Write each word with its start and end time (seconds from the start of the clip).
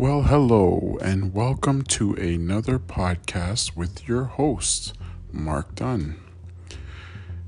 Well, 0.00 0.22
hello, 0.22 0.96
and 1.02 1.34
welcome 1.34 1.82
to 1.82 2.14
another 2.14 2.78
podcast 2.78 3.76
with 3.76 4.08
your 4.08 4.24
host, 4.24 4.94
Mark 5.30 5.74
Dunn. 5.74 6.18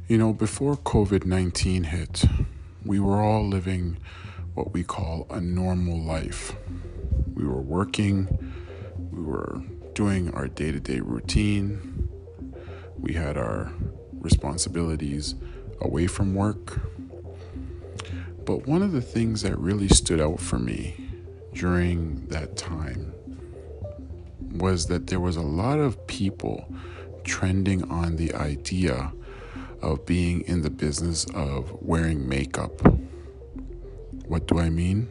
You 0.06 0.18
know, 0.18 0.34
before 0.34 0.76
COVID 0.76 1.24
19 1.24 1.84
hit, 1.84 2.26
we 2.84 3.00
were 3.00 3.22
all 3.22 3.48
living 3.48 3.96
what 4.52 4.74
we 4.74 4.84
call 4.84 5.26
a 5.30 5.40
normal 5.40 5.98
life. 5.98 6.54
We 7.32 7.46
were 7.46 7.62
working, 7.62 8.52
we 9.10 9.22
were 9.22 9.62
doing 9.94 10.30
our 10.34 10.46
day 10.46 10.72
to 10.72 10.78
day 10.78 11.00
routine, 11.00 12.06
we 12.98 13.14
had 13.14 13.38
our 13.38 13.72
responsibilities 14.12 15.36
away 15.80 16.06
from 16.06 16.34
work. 16.34 16.82
But 18.44 18.66
one 18.66 18.82
of 18.82 18.92
the 18.92 19.00
things 19.00 19.40
that 19.40 19.58
really 19.58 19.88
stood 19.88 20.20
out 20.20 20.38
for 20.38 20.58
me 20.58 21.01
during 21.52 22.26
that 22.28 22.56
time 22.56 23.12
was 24.52 24.86
that 24.86 25.06
there 25.06 25.20
was 25.20 25.36
a 25.36 25.42
lot 25.42 25.78
of 25.78 26.06
people 26.06 26.66
trending 27.24 27.90
on 27.90 28.16
the 28.16 28.34
idea 28.34 29.12
of 29.80 30.04
being 30.06 30.42
in 30.42 30.62
the 30.62 30.70
business 30.70 31.26
of 31.34 31.72
wearing 31.82 32.28
makeup. 32.28 32.80
What 34.26 34.46
do 34.46 34.58
I 34.58 34.70
mean? 34.70 35.08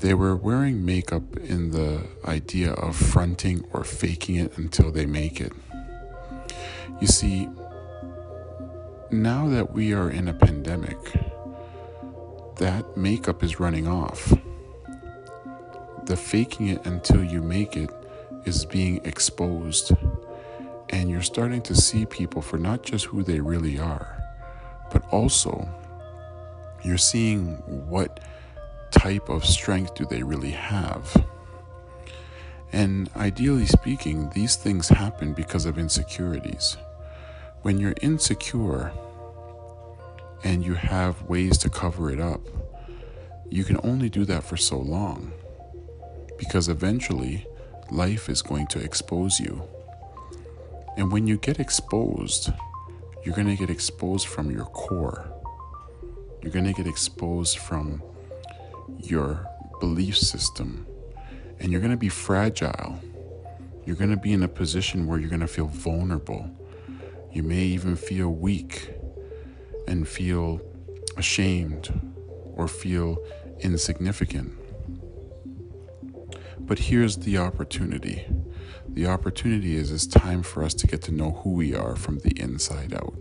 They 0.00 0.14
were 0.14 0.36
wearing 0.36 0.84
makeup 0.84 1.36
in 1.38 1.70
the 1.70 2.06
idea 2.26 2.72
of 2.72 2.94
fronting 2.94 3.64
or 3.72 3.82
faking 3.82 4.36
it 4.36 4.56
until 4.58 4.90
they 4.90 5.06
make 5.06 5.40
it. 5.40 5.52
You 7.00 7.06
see, 7.06 7.48
now 9.10 9.48
that 9.48 9.72
we 9.72 9.94
are 9.94 10.10
in 10.10 10.28
a 10.28 10.34
pandemic, 10.34 10.98
that 12.56 12.96
makeup 12.96 13.42
is 13.42 13.58
running 13.58 13.88
off 13.88 14.32
the 16.06 16.16
faking 16.16 16.68
it 16.68 16.86
until 16.86 17.22
you 17.22 17.42
make 17.42 17.76
it 17.76 17.90
is 18.44 18.64
being 18.64 19.04
exposed. 19.04 19.92
And 20.90 21.10
you're 21.10 21.22
starting 21.22 21.62
to 21.62 21.74
see 21.74 22.06
people 22.06 22.40
for 22.40 22.58
not 22.58 22.82
just 22.84 23.06
who 23.06 23.24
they 23.24 23.40
really 23.40 23.78
are, 23.78 24.22
but 24.92 25.04
also 25.12 25.68
you're 26.84 26.96
seeing 26.96 27.56
what 27.88 28.20
type 28.92 29.28
of 29.28 29.44
strength 29.44 29.96
do 29.96 30.06
they 30.06 30.22
really 30.22 30.52
have. 30.52 31.26
And 32.72 33.10
ideally 33.16 33.66
speaking, 33.66 34.30
these 34.30 34.54
things 34.54 34.88
happen 34.88 35.32
because 35.32 35.66
of 35.66 35.76
insecurities. 35.76 36.76
When 37.62 37.78
you're 37.78 37.94
insecure 38.00 38.92
and 40.44 40.64
you 40.64 40.74
have 40.74 41.22
ways 41.22 41.58
to 41.58 41.70
cover 41.70 42.10
it 42.12 42.20
up, 42.20 42.40
you 43.50 43.64
can 43.64 43.80
only 43.82 44.08
do 44.08 44.24
that 44.26 44.44
for 44.44 44.56
so 44.56 44.78
long 44.78 45.32
because 46.38 46.68
eventually 46.68 47.46
life 47.90 48.28
is 48.28 48.42
going 48.42 48.66
to 48.68 48.80
expose 48.80 49.40
you. 49.40 49.62
And 50.96 51.12
when 51.12 51.26
you 51.26 51.36
get 51.36 51.60
exposed, 51.60 52.50
you're 53.24 53.34
going 53.34 53.48
to 53.48 53.56
get 53.56 53.70
exposed 53.70 54.26
from 54.26 54.50
your 54.50 54.64
core. 54.66 55.32
You're 56.42 56.52
going 56.52 56.64
to 56.64 56.72
get 56.72 56.86
exposed 56.86 57.58
from 57.58 58.02
your 59.02 59.46
belief 59.80 60.16
system. 60.16 60.86
And 61.60 61.72
you're 61.72 61.80
going 61.80 61.90
to 61.90 61.96
be 61.96 62.08
fragile. 62.08 63.00
You're 63.84 63.96
going 63.96 64.10
to 64.10 64.16
be 64.16 64.32
in 64.32 64.42
a 64.42 64.48
position 64.48 65.06
where 65.06 65.18
you're 65.18 65.28
going 65.30 65.40
to 65.40 65.48
feel 65.48 65.66
vulnerable. 65.66 66.50
You 67.32 67.42
may 67.42 67.62
even 67.62 67.96
feel 67.96 68.30
weak 68.30 68.90
and 69.86 70.06
feel 70.08 70.60
ashamed 71.16 71.92
or 72.54 72.68
feel 72.68 73.18
insignificant. 73.60 74.52
But 76.66 76.80
here's 76.80 77.18
the 77.18 77.38
opportunity 77.38 78.26
the 78.88 79.06
opportunity 79.06 79.76
is 79.76 79.92
it's 79.92 80.06
time 80.06 80.42
for 80.42 80.64
us 80.64 80.72
to 80.74 80.86
get 80.86 81.02
to 81.02 81.12
know 81.12 81.32
who 81.42 81.52
we 81.52 81.74
are 81.74 81.96
from 81.96 82.18
the 82.20 82.32
inside 82.40 82.94
out. 82.94 83.14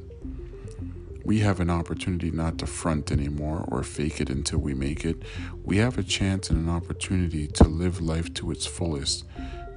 We 1.26 1.40
have 1.40 1.60
an 1.60 1.70
opportunity 1.70 2.32
not 2.32 2.58
to 2.60 2.66
front 2.66 3.12
anymore 3.12 3.66
or 3.68 3.84
fake 3.84 4.22
it 4.22 4.30
until 4.30 4.60
we 4.60 4.74
make 4.74 5.04
it. 5.04 5.24
We 5.64 5.78
have 5.78 5.98
a 5.98 6.04
chance 6.04 6.50
and 6.50 6.60
an 6.60 6.74
opportunity 6.74 7.48
to 7.48 7.66
live 7.66 8.00
life 8.00 8.34
to 8.36 8.52
its 8.52 8.66
fullest, 8.66 9.26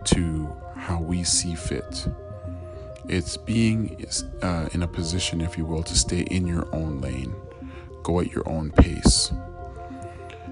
to 0.04 0.48
how 0.76 1.00
we 1.00 1.24
see 1.24 1.54
fit. 1.54 2.06
It's 3.08 3.36
being 3.36 4.06
uh, 4.42 4.68
in 4.72 4.82
a 4.82 4.88
position, 4.88 5.40
if 5.40 5.58
you 5.58 5.64
will, 5.64 5.82
to 5.82 5.96
stay 5.96 6.20
in 6.20 6.46
your 6.46 6.72
own 6.74 7.00
lane, 7.00 7.34
go 8.02 8.20
at 8.20 8.30
your 8.30 8.48
own 8.48 8.70
pace. 8.70 9.32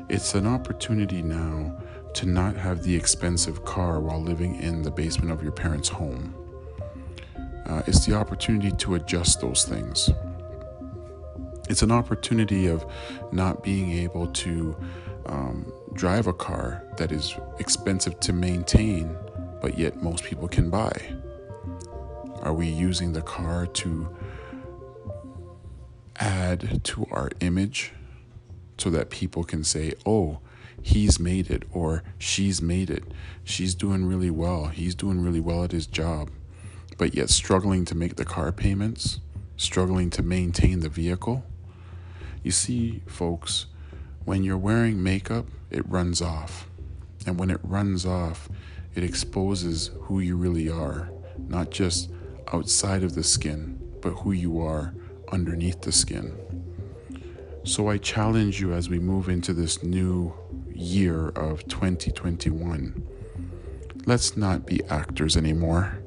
It's 0.08 0.34
an 0.34 0.46
opportunity 0.46 1.22
now 1.22 1.76
to 2.16 2.25
not 2.25 2.56
have 2.56 2.82
the 2.82 2.97
expensive 2.97 3.62
car 3.66 4.00
while 4.00 4.22
living 4.22 4.56
in 4.56 4.81
the 4.81 4.91
basement 4.91 5.31
of 5.31 5.43
your 5.43 5.53
parents' 5.53 5.91
home. 5.91 6.34
Uh, 7.66 7.82
it's 7.87 8.06
the 8.06 8.15
opportunity 8.15 8.71
to 8.71 8.94
adjust 8.94 9.43
those 9.43 9.66
things. 9.66 10.09
It's 11.69 11.82
an 11.82 11.93
opportunity 11.93 12.69
of 12.69 12.87
not 13.32 13.62
being 13.62 13.93
able 13.93 14.28
to 14.28 14.75
um, 15.27 15.71
drive 15.93 16.27
a 16.27 16.32
car 16.32 16.82
that 16.97 17.12
is 17.12 17.34
expensive 17.59 18.19
to 18.21 18.33
maintain, 18.33 19.15
but 19.60 19.77
yet 19.77 20.03
most 20.03 20.25
people 20.25 20.48
can 20.48 20.71
buy. 20.71 20.98
Are 22.41 22.54
we 22.54 22.66
using 22.66 23.12
the 23.12 23.22
car 23.22 23.66
to 23.66 24.09
add 26.19 26.83
to 26.84 27.06
our 27.10 27.31
image 27.41 27.93
so 28.78 28.88
that 28.88 29.10
people 29.10 29.44
can 29.44 29.65
say, 29.65 29.93
oh, 30.06 30.38
he's 30.86 31.19
made 31.19 31.50
it 31.50 31.64
or 31.72 32.04
she's 32.16 32.62
made 32.62 32.88
it. 32.88 33.02
She's 33.42 33.74
doing 33.74 34.06
really 34.06 34.30
well. 34.30 34.66
He's 34.66 34.94
doing 34.94 35.20
really 35.20 35.41
well 35.41 35.64
at 35.64 35.72
his 35.72 35.88
job, 35.88 36.30
but 36.97 37.12
yet 37.12 37.28
struggling 37.28 37.84
to 37.86 37.97
make 37.97 38.14
the 38.14 38.24
car 38.24 38.52
payments, 38.52 39.19
struggling 39.56 40.10
to 40.10 40.22
maintain 40.22 40.78
the 40.78 40.88
vehicle. 40.88 41.44
You 42.44 42.52
see, 42.52 43.02
folks, 43.08 43.66
when 44.24 44.44
you're 44.44 44.56
wearing 44.56 45.02
makeup, 45.02 45.47
it 45.70 45.88
runs 45.88 46.22
off. 46.22 46.69
And 47.26 47.36
when 47.36 47.50
it 47.50 47.58
runs 47.64 48.06
off, 48.06 48.48
it 48.94 49.03
exposes 49.03 49.91
who 50.03 50.20
you 50.20 50.36
really 50.36 50.70
are, 50.70 51.10
not 51.36 51.72
just 51.72 52.10
outside 52.53 53.03
of 53.03 53.16
the 53.16 53.24
skin, 53.24 53.80
but 54.00 54.10
who 54.10 54.30
you 54.30 54.60
are 54.60 54.94
underneath 55.32 55.80
the 55.80 55.91
skin. 55.91 56.32
So 57.64 57.88
I 57.88 57.98
challenge 57.98 58.60
you 58.60 58.72
as 58.72 58.88
we 58.88 59.00
move 59.00 59.28
into 59.28 59.53
this 59.53 59.82
new 59.82 60.32
year 60.76 61.28
of 61.31 61.66
2021. 61.69 63.06
Let's 64.04 64.37
not 64.37 64.66
be 64.66 64.84
actors 64.84 65.37
anymore. 65.37 65.98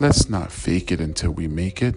Let's 0.00 0.28
not 0.28 0.52
fake 0.52 0.92
it 0.92 1.00
until 1.00 1.30
we 1.32 1.48
make 1.48 1.82
it. 1.82 1.96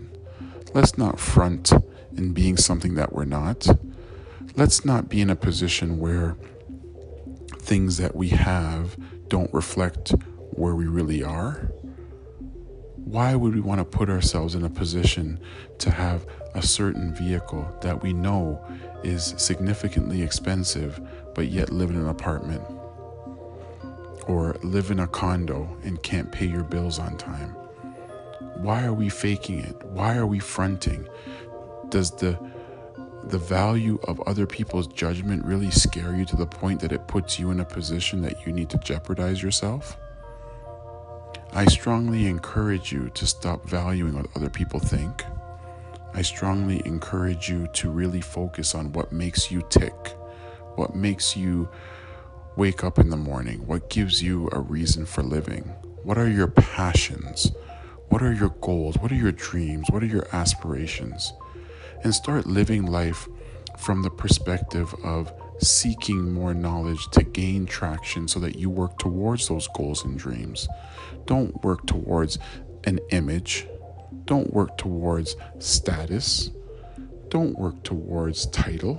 Let's 0.73 0.97
not 0.97 1.19
front 1.19 1.71
in 2.15 2.33
being 2.33 2.57
something 2.57 2.95
that 2.95 3.13
we're 3.13 3.25
not. 3.25 3.67
Let's 4.55 4.83
not 4.83 5.09
be 5.09 5.21
in 5.21 5.29
a 5.29 5.35
position 5.35 5.99
where 5.99 6.35
things 7.59 7.97
that 7.97 8.15
we 8.15 8.29
have 8.29 8.97
don't 9.27 9.53
reflect 9.53 10.13
where 10.51 10.75
we 10.75 10.87
really 10.87 11.23
are. 11.23 11.71
Why 13.07 13.35
would 13.35 13.55
we 13.55 13.61
want 13.61 13.79
to 13.79 13.85
put 13.85 14.09
ourselves 14.09 14.53
in 14.53 14.65
a 14.65 14.69
position 14.69 15.39
to 15.77 15.89
have 15.89 16.25
a 16.55 16.61
certain 16.61 17.15
vehicle 17.15 17.65
that 17.79 18.03
we 18.03 18.11
know 18.11 18.61
is 19.01 19.33
significantly 19.37 20.21
expensive, 20.21 20.99
but 21.33 21.47
yet 21.47 21.71
live 21.71 21.89
in 21.89 21.95
an 21.95 22.09
apartment? 22.09 22.61
Or 24.27 24.57
live 24.61 24.91
in 24.91 24.99
a 24.99 25.07
condo 25.07 25.69
and 25.83 26.03
can't 26.03 26.33
pay 26.33 26.47
your 26.47 26.65
bills 26.65 26.99
on 26.99 27.17
time? 27.17 27.51
Why 28.57 28.83
are 28.83 28.93
we 28.93 29.07
faking 29.07 29.59
it? 29.59 29.81
Why 29.85 30.17
are 30.17 30.27
we 30.27 30.39
fronting? 30.39 31.07
Does 31.87 32.11
the 32.11 32.37
the 33.23 33.37
value 33.37 33.99
of 34.03 34.19
other 34.27 34.45
people's 34.45 34.87
judgment 34.87 35.45
really 35.45 35.71
scare 35.71 36.13
you 36.13 36.25
to 36.25 36.35
the 36.35 36.45
point 36.45 36.81
that 36.81 36.91
it 36.91 37.07
puts 37.07 37.39
you 37.39 37.51
in 37.51 37.61
a 37.61 37.65
position 37.65 38.21
that 38.23 38.45
you 38.45 38.51
need 38.51 38.69
to 38.71 38.77
jeopardize 38.79 39.41
yourself? 39.41 39.97
I 41.57 41.65
strongly 41.65 42.27
encourage 42.27 42.91
you 42.91 43.09
to 43.15 43.25
stop 43.25 43.67
valuing 43.67 44.13
what 44.13 44.27
other 44.35 44.47
people 44.47 44.79
think. 44.79 45.23
I 46.13 46.21
strongly 46.21 46.83
encourage 46.85 47.49
you 47.49 47.67
to 47.73 47.89
really 47.89 48.21
focus 48.21 48.75
on 48.75 48.93
what 48.93 49.11
makes 49.11 49.49
you 49.49 49.63
tick, 49.67 50.13
what 50.75 50.95
makes 50.95 51.35
you 51.35 51.67
wake 52.57 52.83
up 52.83 52.99
in 52.99 53.09
the 53.09 53.17
morning, 53.17 53.65
what 53.65 53.89
gives 53.89 54.21
you 54.21 54.49
a 54.51 54.59
reason 54.59 55.07
for 55.07 55.23
living. 55.23 55.63
What 56.03 56.19
are 56.19 56.29
your 56.29 56.47
passions? 56.47 57.51
What 58.09 58.21
are 58.21 58.33
your 58.33 58.53
goals? 58.61 58.95
What 58.99 59.11
are 59.11 59.15
your 59.15 59.31
dreams? 59.31 59.87
What 59.89 60.03
are 60.03 60.05
your 60.05 60.27
aspirations? 60.33 61.33
And 62.03 62.13
start 62.13 62.45
living 62.45 62.85
life 62.85 63.27
from 63.79 64.03
the 64.03 64.11
perspective 64.11 64.93
of 65.03 65.33
seeking 65.59 66.31
more 66.31 66.53
knowledge 66.53 67.07
to 67.11 67.23
gain 67.23 67.65
traction 67.65 68.27
so 68.27 68.39
that 68.39 68.57
you 68.57 68.69
work 68.69 68.97
towards 68.99 69.47
those 69.47 69.67
goals 69.75 70.03
and 70.03 70.17
dreams. 70.17 70.67
Don't 71.25 71.63
work 71.63 71.85
towards 71.85 72.37
an 72.83 72.99
image. 73.09 73.67
Don't 74.25 74.53
work 74.53 74.77
towards 74.77 75.35
status. 75.59 76.51
Don't 77.29 77.57
work 77.57 77.83
towards 77.83 78.45
title. 78.47 78.95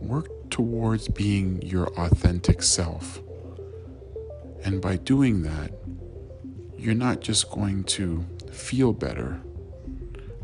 Work 0.00 0.28
towards 0.50 1.08
being 1.08 1.62
your 1.62 1.88
authentic 1.98 2.62
self. 2.62 3.20
And 4.64 4.80
by 4.80 4.96
doing 4.96 5.42
that, 5.42 5.72
you're 6.76 6.94
not 6.94 7.20
just 7.20 7.50
going 7.50 7.84
to 7.84 8.24
feel 8.50 8.92
better, 8.92 9.40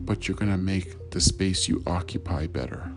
but 0.00 0.26
you're 0.26 0.37
going 0.37 0.50
to 0.50 0.56
make 0.56 1.11
the 1.11 1.20
space 1.20 1.69
you 1.69 1.82
occupy 1.87 2.46
better. 2.46 2.93